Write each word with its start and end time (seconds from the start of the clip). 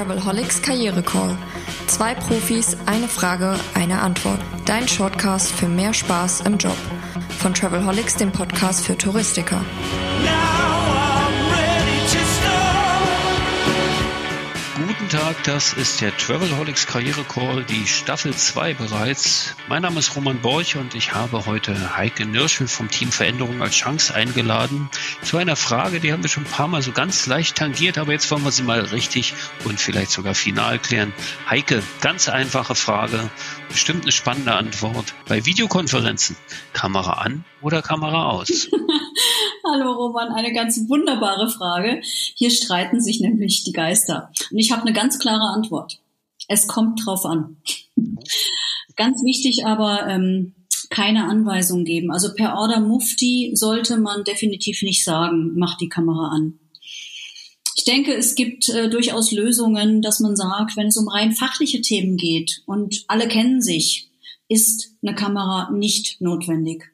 Travelholics 0.00 0.62
Karriere 0.62 1.02
Call. 1.02 1.36
Zwei 1.86 2.14
Profis, 2.14 2.74
eine 2.86 3.06
Frage, 3.06 3.54
eine 3.74 4.00
Antwort. 4.00 4.40
Dein 4.64 4.88
Shortcast 4.88 5.52
für 5.52 5.68
mehr 5.68 5.92
Spaß 5.92 6.40
im 6.46 6.56
Job. 6.56 6.76
Von 7.38 7.52
Travelholics, 7.52 8.16
dem 8.16 8.32
Podcast 8.32 8.86
für 8.86 8.96
Touristiker. 8.96 9.60
Tag, 15.30 15.44
das 15.44 15.72
ist 15.74 16.00
der 16.00 16.16
Travelholics 16.16 16.88
Karriere 16.88 17.22
Call, 17.22 17.62
die 17.62 17.86
Staffel 17.86 18.34
2 18.34 18.74
bereits. 18.74 19.54
Mein 19.68 19.82
Name 19.82 20.00
ist 20.00 20.16
Roman 20.16 20.40
Borch 20.40 20.74
und 20.74 20.96
ich 20.96 21.14
habe 21.14 21.46
heute 21.46 21.96
Heike 21.96 22.26
Nirschel 22.26 22.66
vom 22.66 22.90
Team 22.90 23.12
Veränderung 23.12 23.62
als 23.62 23.76
Chance 23.76 24.12
eingeladen 24.12 24.90
zu 25.22 25.36
einer 25.36 25.54
Frage, 25.54 26.00
die 26.00 26.12
haben 26.12 26.24
wir 26.24 26.30
schon 26.30 26.42
ein 26.44 26.50
paar 26.50 26.66
Mal 26.66 26.82
so 26.82 26.90
ganz 26.90 27.26
leicht 27.26 27.56
tangiert, 27.56 27.96
aber 27.96 28.10
jetzt 28.10 28.28
wollen 28.32 28.42
wir 28.42 28.50
sie 28.50 28.64
mal 28.64 28.80
richtig 28.80 29.34
und 29.64 29.78
vielleicht 29.78 30.10
sogar 30.10 30.34
final 30.34 30.80
klären. 30.80 31.12
Heike, 31.48 31.80
ganz 32.00 32.28
einfache 32.28 32.74
Frage, 32.74 33.30
bestimmt 33.68 34.02
eine 34.02 34.12
spannende 34.12 34.54
Antwort. 34.54 35.14
Bei 35.28 35.46
Videokonferenzen, 35.46 36.36
Kamera 36.72 37.12
an 37.22 37.44
oder 37.60 37.82
Kamera 37.82 38.30
aus? 38.30 38.68
Hallo 39.62 39.92
Roman, 39.92 40.28
eine 40.28 40.54
ganz 40.54 40.88
wunderbare 40.88 41.50
Frage. 41.50 42.00
Hier 42.02 42.50
streiten 42.50 43.00
sich 43.00 43.20
nämlich 43.20 43.62
die 43.62 43.72
Geister. 43.72 44.32
Und 44.50 44.58
ich 44.58 44.72
habe 44.72 44.82
eine 44.82 44.94
ganz 44.94 45.18
klare 45.18 45.52
Antwort. 45.54 46.00
Es 46.48 46.66
kommt 46.66 47.04
drauf 47.04 47.26
an. 47.26 47.58
Ganz 48.96 49.22
wichtig 49.22 49.66
aber, 49.66 50.06
ähm, 50.08 50.54
keine 50.88 51.24
Anweisung 51.24 51.84
geben. 51.84 52.10
Also 52.10 52.34
per 52.34 52.56
Order 52.56 52.80
Mufti 52.80 53.50
sollte 53.54 53.98
man 53.98 54.24
definitiv 54.24 54.82
nicht 54.82 55.04
sagen, 55.04 55.52
mach 55.56 55.76
die 55.76 55.90
Kamera 55.90 56.30
an. 56.30 56.58
Ich 57.76 57.84
denke, 57.84 58.14
es 58.14 58.34
gibt 58.34 58.68
äh, 58.70 58.88
durchaus 58.88 59.30
Lösungen, 59.30 60.00
dass 60.00 60.20
man 60.20 60.36
sagt, 60.36 60.76
wenn 60.76 60.88
es 60.88 60.96
um 60.96 61.08
rein 61.08 61.32
fachliche 61.32 61.82
Themen 61.82 62.16
geht 62.16 62.62
und 62.66 63.04
alle 63.08 63.28
kennen 63.28 63.60
sich, 63.60 64.10
ist 64.48 64.94
eine 65.02 65.14
Kamera 65.14 65.70
nicht 65.70 66.20
notwendig 66.20 66.90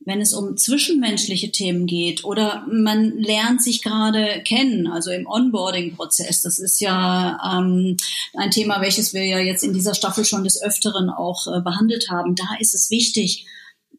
wenn 0.00 0.20
es 0.20 0.32
um 0.32 0.56
zwischenmenschliche 0.56 1.50
Themen 1.50 1.86
geht 1.86 2.24
oder 2.24 2.64
man 2.70 3.18
lernt 3.18 3.62
sich 3.62 3.82
gerade 3.82 4.42
kennen, 4.44 4.86
also 4.86 5.10
im 5.10 5.26
Onboarding-Prozess. 5.26 6.42
Das 6.42 6.58
ist 6.58 6.80
ja 6.80 7.38
ähm, 7.44 7.96
ein 8.34 8.50
Thema, 8.50 8.80
welches 8.80 9.12
wir 9.12 9.24
ja 9.24 9.38
jetzt 9.38 9.64
in 9.64 9.72
dieser 9.72 9.94
Staffel 9.94 10.24
schon 10.24 10.44
des 10.44 10.62
Öfteren 10.62 11.10
auch 11.10 11.46
äh, 11.46 11.60
behandelt 11.60 12.08
haben. 12.10 12.36
Da 12.36 12.46
ist 12.60 12.74
es 12.74 12.90
wichtig, 12.90 13.46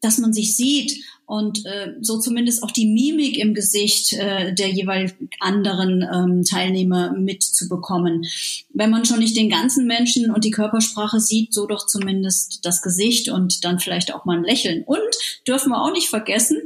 dass 0.00 0.18
man 0.18 0.32
sich 0.32 0.56
sieht 0.56 1.04
und 1.30 1.64
äh, 1.64 1.92
so 2.00 2.18
zumindest 2.18 2.64
auch 2.64 2.72
die 2.72 2.86
Mimik 2.86 3.38
im 3.38 3.54
Gesicht 3.54 4.12
äh, 4.14 4.52
der 4.52 4.68
jeweils 4.68 5.14
anderen 5.38 6.02
ähm, 6.02 6.42
Teilnehmer 6.42 7.12
mitzubekommen. 7.12 8.26
Wenn 8.74 8.90
man 8.90 9.04
schon 9.04 9.20
nicht 9.20 9.36
den 9.36 9.48
ganzen 9.48 9.86
Menschen 9.86 10.32
und 10.32 10.44
die 10.44 10.50
Körpersprache 10.50 11.20
sieht, 11.20 11.54
so 11.54 11.66
doch 11.66 11.86
zumindest 11.86 12.66
das 12.66 12.82
Gesicht 12.82 13.28
und 13.28 13.64
dann 13.64 13.78
vielleicht 13.78 14.12
auch 14.12 14.24
mal 14.24 14.38
ein 14.38 14.44
Lächeln. 14.44 14.82
Und 14.82 14.98
dürfen 15.46 15.70
wir 15.70 15.80
auch 15.80 15.92
nicht 15.92 16.08
vergessen, 16.08 16.58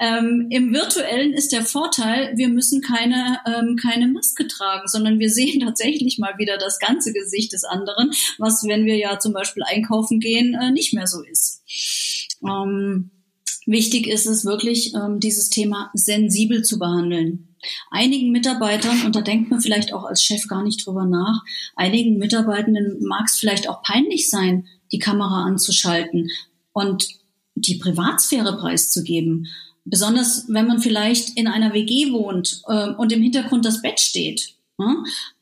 ähm, 0.00 0.48
im 0.50 0.74
virtuellen 0.74 1.32
ist 1.32 1.52
der 1.52 1.62
Vorteil, 1.62 2.36
wir 2.36 2.48
müssen 2.48 2.82
keine, 2.82 3.38
ähm, 3.46 3.76
keine 3.76 4.08
Maske 4.08 4.48
tragen, 4.48 4.88
sondern 4.88 5.20
wir 5.20 5.30
sehen 5.30 5.60
tatsächlich 5.64 6.18
mal 6.18 6.36
wieder 6.36 6.58
das 6.58 6.80
ganze 6.80 7.12
Gesicht 7.12 7.52
des 7.52 7.62
anderen, 7.62 8.10
was, 8.38 8.64
wenn 8.66 8.86
wir 8.86 8.96
ja 8.96 9.20
zum 9.20 9.32
Beispiel 9.32 9.62
einkaufen 9.62 10.18
gehen, 10.18 10.54
äh, 10.60 10.72
nicht 10.72 10.94
mehr 10.94 11.06
so 11.06 11.22
ist. 11.22 11.62
Ähm, 12.42 13.12
Wichtig 13.66 14.06
ist 14.06 14.26
es 14.26 14.44
wirklich, 14.44 14.94
ähm, 14.94 15.20
dieses 15.20 15.50
Thema 15.50 15.90
sensibel 15.94 16.62
zu 16.62 16.78
behandeln. 16.78 17.48
Einigen 17.90 18.32
Mitarbeitern, 18.32 19.02
und 19.04 19.14
da 19.14 19.20
denkt 19.20 19.50
man 19.50 19.60
vielleicht 19.60 19.92
auch 19.92 20.04
als 20.04 20.22
Chef 20.22 20.48
gar 20.48 20.62
nicht 20.62 20.86
drüber 20.86 21.04
nach, 21.04 21.42
einigen 21.76 22.16
Mitarbeitenden 22.16 23.04
mag 23.04 23.26
es 23.26 23.38
vielleicht 23.38 23.68
auch 23.68 23.82
peinlich 23.82 24.30
sein, 24.30 24.66
die 24.92 24.98
Kamera 24.98 25.44
anzuschalten 25.44 26.30
und 26.72 27.08
die 27.54 27.76
Privatsphäre 27.76 28.56
preiszugeben. 28.56 29.48
Besonders 29.84 30.46
wenn 30.48 30.66
man 30.66 30.80
vielleicht 30.80 31.36
in 31.36 31.46
einer 31.46 31.74
WG 31.74 32.12
wohnt 32.12 32.62
äh, 32.66 32.90
und 32.90 33.12
im 33.12 33.22
Hintergrund 33.22 33.64
das 33.64 33.82
Bett 33.82 34.00
steht 34.00 34.54
ähm, 34.54 34.59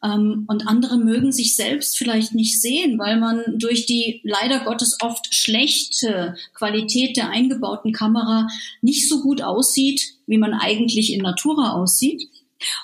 und 0.03 0.66
andere 0.66 0.99
mögen 0.99 1.32
sich 1.32 1.56
selbst 1.56 1.97
vielleicht 1.97 2.34
nicht 2.34 2.60
sehen, 2.60 2.99
weil 2.99 3.19
man 3.19 3.43
durch 3.59 3.87
die 3.87 4.21
leider 4.25 4.60
Gottes 4.65 4.99
oft 5.00 5.34
schlechte 5.34 6.37
Qualität 6.54 7.16
der 7.16 7.31
eingebauten 7.31 7.93
Kamera 7.93 8.49
nicht 8.82 9.09
so 9.09 9.22
gut 9.22 9.43
aussieht, 9.43 10.03
wie 10.26 10.38
man 10.38 10.54
eigentlich 10.54 11.12
in 11.12 11.22
Natura 11.22 11.72
aussieht. 11.72 12.28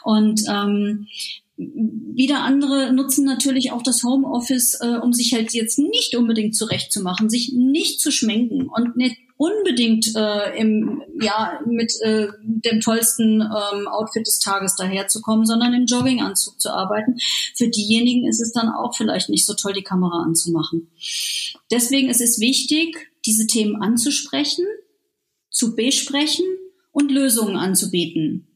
Und 0.02 0.42
ähm, 0.48 1.08
wieder 1.56 2.42
andere 2.42 2.92
nutzen 2.92 3.24
natürlich 3.24 3.70
auch 3.70 3.82
das 3.82 4.02
Homeoffice, 4.02 4.78
äh, 4.80 4.98
um 5.00 5.12
sich 5.12 5.34
halt 5.34 5.52
jetzt 5.52 5.78
nicht 5.78 6.16
unbedingt 6.16 6.56
zurechtzumachen, 6.56 7.30
sich 7.30 7.52
nicht 7.52 8.00
zu 8.00 8.10
schminken 8.10 8.68
und 8.68 8.96
nicht 8.96 9.16
unbedingt 9.36 10.14
äh, 10.14 10.56
im, 10.58 11.02
ja, 11.20 11.60
mit 11.66 11.92
äh, 12.02 12.28
dem 12.42 12.80
tollsten 12.80 13.40
ähm, 13.40 13.88
Outfit 13.88 14.26
des 14.26 14.38
Tages 14.38 14.76
daherzukommen, 14.76 15.44
sondern 15.44 15.74
im 15.74 15.86
Jogginganzug 15.86 16.60
zu 16.60 16.70
arbeiten. 16.70 17.16
Für 17.56 17.68
diejenigen 17.68 18.28
ist 18.28 18.40
es 18.40 18.52
dann 18.52 18.68
auch 18.68 18.94
vielleicht 18.96 19.28
nicht 19.28 19.46
so 19.46 19.54
toll, 19.54 19.72
die 19.72 19.82
Kamera 19.82 20.22
anzumachen. 20.22 20.90
Deswegen 21.70 22.08
ist 22.08 22.20
es 22.20 22.38
wichtig, 22.38 23.10
diese 23.26 23.46
Themen 23.46 23.82
anzusprechen, 23.82 24.64
zu 25.50 25.74
besprechen 25.74 26.46
und 26.92 27.10
Lösungen 27.10 27.56
anzubieten. 27.56 28.46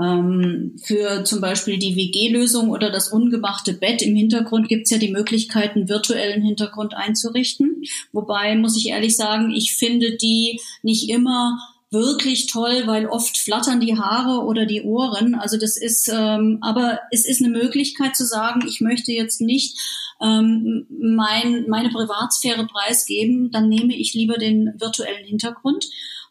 Ähm, 0.00 0.76
für 0.82 1.24
zum 1.24 1.40
Beispiel 1.40 1.78
die 1.78 1.96
WG-Lösung 1.96 2.70
oder 2.70 2.90
das 2.90 3.08
ungemachte 3.08 3.74
Bett 3.74 4.02
im 4.02 4.16
Hintergrund 4.16 4.68
gibt 4.68 4.84
es 4.84 4.90
ja 4.90 4.98
die 4.98 5.12
Möglichkeit, 5.12 5.76
einen 5.76 5.88
virtuellen 5.88 6.42
Hintergrund 6.42 6.94
einzurichten. 6.94 7.82
Wobei, 8.12 8.56
muss 8.56 8.76
ich 8.76 8.88
ehrlich 8.88 9.16
sagen, 9.16 9.50
ich 9.50 9.74
finde 9.76 10.16
die 10.16 10.60
nicht 10.82 11.10
immer 11.10 11.58
wirklich 11.90 12.46
toll, 12.46 12.84
weil 12.86 13.06
oft 13.06 13.36
flattern 13.36 13.80
die 13.80 13.98
Haare 13.98 14.44
oder 14.44 14.64
die 14.64 14.82
Ohren. 14.82 15.34
Also 15.34 15.58
das 15.58 15.76
ist, 15.76 16.08
ähm, 16.08 16.58
aber 16.60 17.00
es 17.10 17.26
ist 17.26 17.42
eine 17.42 17.50
Möglichkeit 17.50 18.16
zu 18.16 18.24
sagen, 18.24 18.64
ich 18.66 18.80
möchte 18.80 19.12
jetzt 19.12 19.40
nicht 19.40 19.76
ähm, 20.22 20.86
mein, 20.88 21.66
meine 21.68 21.90
Privatsphäre 21.90 22.66
preisgeben, 22.66 23.50
dann 23.50 23.68
nehme 23.68 23.96
ich 23.96 24.14
lieber 24.14 24.38
den 24.38 24.72
virtuellen 24.78 25.26
Hintergrund. 25.26 25.86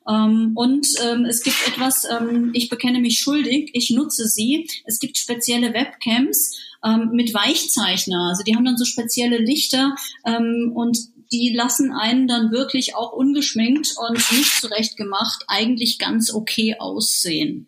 Ähm, 0.09 0.51
und 0.55 0.87
ähm, 1.03 1.25
es 1.25 1.43
gibt 1.43 1.57
etwas, 1.67 2.05
ähm, 2.09 2.51
ich 2.53 2.69
bekenne 2.69 2.99
mich 2.99 3.19
schuldig, 3.19 3.69
ich 3.73 3.91
nutze 3.91 4.27
sie. 4.27 4.67
Es 4.85 4.99
gibt 4.99 5.17
spezielle 5.17 5.73
Webcams 5.73 6.57
ähm, 6.83 7.11
mit 7.13 7.33
Weichzeichner. 7.33 8.29
Also 8.29 8.43
die 8.43 8.55
haben 8.55 8.65
dann 8.65 8.77
so 8.77 8.85
spezielle 8.85 9.37
Lichter 9.37 9.95
ähm, 10.25 10.71
und 10.73 10.97
die 11.31 11.53
lassen 11.53 11.91
einen 11.91 12.27
dann 12.27 12.51
wirklich 12.51 12.95
auch 12.95 13.11
ungeschminkt 13.11 13.95
und 13.97 14.31
nicht 14.31 14.61
zurechtgemacht 14.61 15.43
eigentlich 15.47 15.99
ganz 15.99 16.33
okay 16.33 16.75
aussehen. 16.79 17.67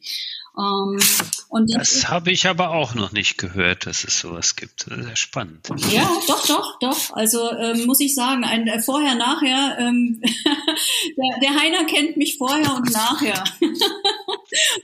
Ähm, 0.58 1.00
und 1.48 1.74
das, 1.74 1.94
das 1.94 2.10
habe 2.10 2.32
ich 2.32 2.48
aber 2.48 2.72
auch 2.72 2.94
noch 2.94 3.14
nicht 3.14 3.38
gehört, 3.38 3.86
dass 3.86 4.04
es 4.04 4.20
sowas 4.20 4.56
gibt. 4.58 4.82
Sehr 4.82 5.16
spannend. 5.16 5.66
Ja, 5.92 6.10
doch, 6.28 6.46
doch, 6.46 6.80
doch. 6.80 7.14
Also 7.14 7.52
ähm, 7.52 7.86
muss 7.86 8.02
ich 8.02 8.14
sagen, 8.14 8.44
ein 8.44 8.68
äh, 8.68 8.82
vorher, 8.82 9.16
nachher. 9.16 9.78
Ähm, 9.80 10.22
der, 10.24 11.40
der 11.42 11.62
Heiner 11.62 11.86
kennt 11.86 12.18
mich 12.18 12.38
vorher 12.38 12.76
und 12.76 12.92
nachher. 12.92 13.44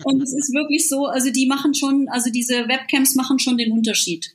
und 0.04 0.22
es 0.22 0.34
ist 0.34 0.54
wirklich 0.54 0.88
so, 0.88 1.06
also 1.06 1.32
die 1.32 1.46
machen 1.46 1.74
schon, 1.74 2.08
also 2.10 2.30
diese 2.32 2.68
Webcams 2.68 3.16
machen 3.16 3.40
schon 3.40 3.58
den 3.58 3.72
Unterschied. 3.72 4.34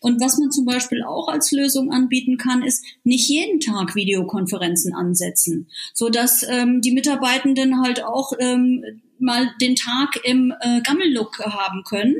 Und 0.00 0.20
was 0.20 0.38
man 0.38 0.50
zum 0.50 0.64
Beispiel 0.64 1.02
auch 1.02 1.28
als 1.28 1.52
Lösung 1.52 1.90
anbieten 1.90 2.36
kann, 2.36 2.62
ist 2.62 2.84
nicht 3.04 3.28
jeden 3.28 3.60
Tag 3.60 3.94
Videokonferenzen 3.94 4.94
ansetzen, 4.94 5.68
so 5.94 6.08
dass 6.08 6.44
ähm, 6.48 6.80
die 6.80 6.92
Mitarbeitenden 6.92 7.80
halt 7.82 8.02
auch 8.04 8.32
ähm, 8.38 8.84
mal 9.18 9.50
den 9.60 9.76
Tag 9.76 10.20
im 10.24 10.52
äh, 10.60 10.80
Gammellook 10.82 11.38
haben 11.40 11.82
können 11.84 12.14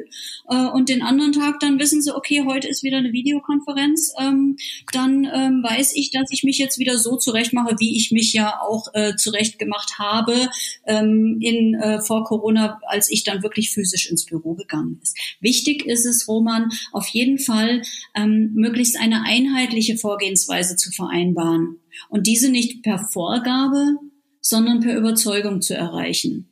äh, 0.48 0.66
und 0.66 0.88
den 0.88 1.02
anderen 1.02 1.32
Tag 1.32 1.60
dann 1.60 1.78
wissen 1.78 2.02
sie, 2.02 2.14
okay, 2.14 2.44
heute 2.46 2.68
ist 2.68 2.82
wieder 2.82 2.98
eine 2.98 3.12
Videokonferenz, 3.12 4.12
ähm, 4.20 4.56
dann 4.92 5.24
ähm, 5.24 5.62
weiß 5.62 5.94
ich, 5.94 6.10
dass 6.10 6.30
ich 6.30 6.42
mich 6.42 6.58
jetzt 6.58 6.78
wieder 6.78 6.98
so 6.98 7.16
zurechtmache, 7.16 7.76
wie 7.78 7.96
ich 7.96 8.10
mich 8.10 8.32
ja 8.32 8.60
auch 8.60 8.86
äh, 8.94 9.16
zurechtgemacht 9.16 9.98
habe 9.98 10.48
ähm, 10.86 11.38
in 11.40 11.74
äh, 11.74 12.00
vor 12.00 12.24
Corona, 12.24 12.80
als 12.86 13.10
ich 13.10 13.24
dann 13.24 13.42
wirklich 13.42 13.70
physisch 13.70 14.10
ins 14.10 14.24
Büro 14.26 14.54
gegangen 14.54 14.98
ist. 15.02 15.16
Wichtig 15.40 15.86
ist 15.86 16.06
es, 16.06 16.28
Roman, 16.28 16.70
auf 16.92 17.08
jeden 17.08 17.38
Fall 17.38 17.82
ähm, 18.14 18.52
möglichst 18.54 18.98
eine 18.98 19.22
einheitliche 19.24 19.96
Vorgehensweise 19.96 20.76
zu 20.76 20.90
vereinbaren 20.90 21.80
und 22.08 22.26
diese 22.26 22.50
nicht 22.50 22.82
per 22.82 22.98
Vorgabe, 22.98 23.96
sondern 24.40 24.80
per 24.80 24.96
Überzeugung 24.96 25.60
zu 25.60 25.74
erreichen. 25.74 26.48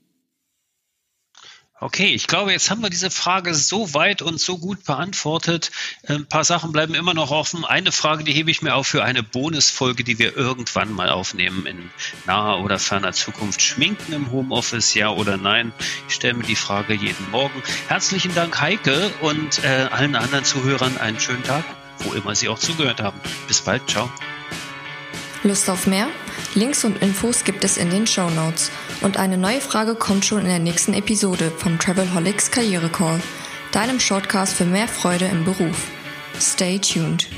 Okay, 1.81 2.15
ich 2.15 2.29
glaube, 2.29 2.53
jetzt 2.53 2.71
haben 2.71 2.83
wir 2.83 2.89
diese 2.89 3.11
Frage 3.11 3.53
so 3.53 3.95
weit 3.95 4.23
und 4.23 4.41
so 4.41 4.59
gut 4.59 4.85
beantwortet. 4.85 5.73
Ein 6.07 6.25
paar 6.25 6.45
Sachen 6.45 6.71
bleiben 6.71 6.95
immer 6.95 7.15
noch 7.15 7.33
offen. 7.33 7.65
Eine 7.65 7.91
Frage, 7.91 8.23
die 8.23 8.33
hebe 8.33 8.51
ich 8.51 8.63
mir 8.63 8.77
auf 8.77 8.87
für 8.87 9.03
eine 9.03 9.25
Bonusfolge, 9.25 10.05
die 10.05 10.21
wir 10.21 10.37
irgendwann 10.37 10.93
mal 10.93 11.11
aufnehmen 11.11 11.67
in 11.67 11.91
naher 12.27 12.61
oder 12.61 12.79
ferner 12.79 13.13
Zukunft. 13.13 13.61
Schminken 13.61 14.13
im 14.13 14.31
Homeoffice, 14.31 14.95
ja 14.95 15.11
oder 15.11 15.37
nein? 15.37 15.73
Ich 16.09 16.15
stelle 16.15 16.35
mir 16.35 16.45
die 16.45 16.57
Frage 16.57 16.95
jeden 16.95 17.31
Morgen. 17.33 17.61
Herzlichen 17.89 18.35
Dank, 18.37 18.61
Heike, 18.61 19.11
und 19.21 19.63
äh, 19.65 19.89
allen 19.91 20.15
anderen 20.15 20.45
Zuhörern 20.45 20.97
einen 20.99 21.19
schönen 21.19 21.43
Tag, 21.43 21.65
wo 21.99 22.13
immer 22.13 22.37
Sie 22.37 22.49
auch 22.49 22.59
zugehört 22.59 23.03
haben. 23.03 23.21
Bis 23.49 23.61
bald, 23.61 23.91
ciao. 23.91 24.09
Lust 25.43 25.69
auf 25.69 25.87
mehr? 25.89 26.09
Links 26.55 26.85
und 26.85 27.03
Infos 27.03 27.45
gibt 27.45 27.65
es 27.65 27.77
in 27.77 27.91
den 27.91 28.07
Show 28.07 28.31
Notes. 28.31 28.71
Und 29.01 29.17
eine 29.17 29.37
neue 29.37 29.61
Frage 29.61 29.95
kommt 29.95 30.25
schon 30.25 30.41
in 30.41 30.47
der 30.47 30.59
nächsten 30.59 30.95
Episode 30.95 31.51
vom 31.51 31.79
Travelholics 31.79 32.51
Karriere 32.51 32.89
Call, 32.89 33.21
deinem 33.73 34.01
Shortcast 34.01 34.55
für 34.55 34.65
mehr 34.65 34.89
Freude 34.89 35.27
im 35.27 35.45
Beruf. 35.45 35.89
Stay 36.41 36.79
tuned. 36.79 37.29